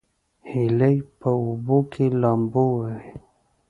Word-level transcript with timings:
هیلۍ 0.51 0.97
په 1.19 1.29
اوبو 1.43 1.77
کې 1.91 2.05
لامبو 2.21 2.65
وهي 2.79 3.11